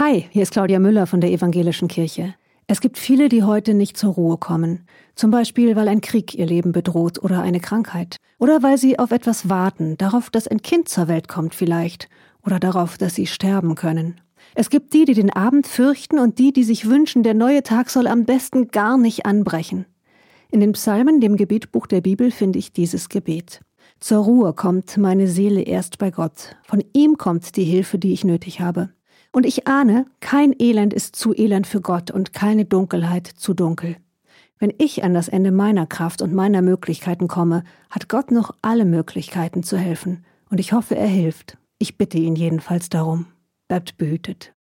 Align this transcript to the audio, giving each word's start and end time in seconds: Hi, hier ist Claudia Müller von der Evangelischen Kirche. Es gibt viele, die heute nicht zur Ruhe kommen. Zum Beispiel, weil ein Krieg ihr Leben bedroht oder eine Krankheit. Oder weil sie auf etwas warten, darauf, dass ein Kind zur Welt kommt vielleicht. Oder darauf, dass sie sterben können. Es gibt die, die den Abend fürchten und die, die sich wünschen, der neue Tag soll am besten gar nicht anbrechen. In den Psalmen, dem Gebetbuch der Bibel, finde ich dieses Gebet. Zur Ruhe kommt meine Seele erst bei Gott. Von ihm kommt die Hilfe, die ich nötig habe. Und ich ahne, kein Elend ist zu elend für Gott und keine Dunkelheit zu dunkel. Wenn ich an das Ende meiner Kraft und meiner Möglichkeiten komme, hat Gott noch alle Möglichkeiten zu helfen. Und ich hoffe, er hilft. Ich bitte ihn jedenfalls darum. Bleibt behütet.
Hi, 0.00 0.26
hier 0.30 0.42
ist 0.42 0.52
Claudia 0.52 0.78
Müller 0.78 1.08
von 1.08 1.20
der 1.20 1.32
Evangelischen 1.32 1.88
Kirche. 1.88 2.32
Es 2.68 2.80
gibt 2.80 2.98
viele, 2.98 3.28
die 3.28 3.42
heute 3.42 3.74
nicht 3.74 3.96
zur 3.96 4.14
Ruhe 4.14 4.36
kommen. 4.36 4.86
Zum 5.16 5.32
Beispiel, 5.32 5.74
weil 5.74 5.88
ein 5.88 6.00
Krieg 6.00 6.36
ihr 6.36 6.46
Leben 6.46 6.70
bedroht 6.70 7.20
oder 7.20 7.42
eine 7.42 7.58
Krankheit. 7.58 8.14
Oder 8.38 8.62
weil 8.62 8.78
sie 8.78 9.00
auf 9.00 9.10
etwas 9.10 9.48
warten, 9.48 9.98
darauf, 9.98 10.30
dass 10.30 10.46
ein 10.46 10.62
Kind 10.62 10.88
zur 10.88 11.08
Welt 11.08 11.26
kommt 11.26 11.52
vielleicht. 11.52 12.08
Oder 12.46 12.60
darauf, 12.60 12.96
dass 12.96 13.16
sie 13.16 13.26
sterben 13.26 13.74
können. 13.74 14.20
Es 14.54 14.70
gibt 14.70 14.94
die, 14.94 15.04
die 15.04 15.14
den 15.14 15.32
Abend 15.32 15.66
fürchten 15.66 16.20
und 16.20 16.38
die, 16.38 16.52
die 16.52 16.62
sich 16.62 16.88
wünschen, 16.88 17.24
der 17.24 17.34
neue 17.34 17.64
Tag 17.64 17.90
soll 17.90 18.06
am 18.06 18.24
besten 18.24 18.68
gar 18.68 18.98
nicht 18.98 19.26
anbrechen. 19.26 19.84
In 20.52 20.60
den 20.60 20.74
Psalmen, 20.74 21.20
dem 21.20 21.36
Gebetbuch 21.36 21.88
der 21.88 22.02
Bibel, 22.02 22.30
finde 22.30 22.60
ich 22.60 22.72
dieses 22.72 23.08
Gebet. 23.08 23.62
Zur 23.98 24.22
Ruhe 24.22 24.52
kommt 24.52 24.96
meine 24.96 25.26
Seele 25.26 25.62
erst 25.62 25.98
bei 25.98 26.12
Gott. 26.12 26.54
Von 26.62 26.84
ihm 26.92 27.18
kommt 27.18 27.56
die 27.56 27.64
Hilfe, 27.64 27.98
die 27.98 28.12
ich 28.12 28.22
nötig 28.22 28.60
habe. 28.60 28.90
Und 29.32 29.46
ich 29.46 29.66
ahne, 29.66 30.06
kein 30.20 30.54
Elend 30.58 30.94
ist 30.94 31.16
zu 31.16 31.34
elend 31.34 31.66
für 31.66 31.80
Gott 31.80 32.10
und 32.10 32.32
keine 32.32 32.64
Dunkelheit 32.64 33.26
zu 33.26 33.54
dunkel. 33.54 33.96
Wenn 34.58 34.74
ich 34.78 35.04
an 35.04 35.14
das 35.14 35.28
Ende 35.28 35.52
meiner 35.52 35.86
Kraft 35.86 36.20
und 36.22 36.34
meiner 36.34 36.62
Möglichkeiten 36.62 37.28
komme, 37.28 37.62
hat 37.90 38.08
Gott 38.08 38.30
noch 38.30 38.54
alle 38.62 38.84
Möglichkeiten 38.84 39.62
zu 39.62 39.76
helfen. 39.76 40.24
Und 40.50 40.58
ich 40.58 40.72
hoffe, 40.72 40.96
er 40.96 41.06
hilft. 41.06 41.58
Ich 41.78 41.96
bitte 41.96 42.18
ihn 42.18 42.34
jedenfalls 42.34 42.88
darum. 42.88 43.26
Bleibt 43.68 43.98
behütet. 43.98 44.52